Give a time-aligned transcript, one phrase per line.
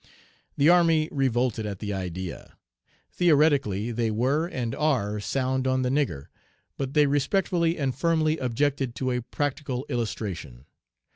[0.57, 2.57] The army revolted at the idea.
[3.11, 6.25] Theoretically they were and are sound on the nigger,
[6.75, 10.65] but they respectfully and firmly objected to a practical illustration.